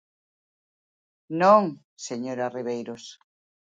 Non, 1.41 1.63
señora 2.07 2.51
Ribeiros. 2.57 3.03